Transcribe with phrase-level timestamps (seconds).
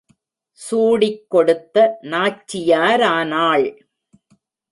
[0.51, 3.67] சூடிக் கொடுத்த நாச்சியாரானாள்.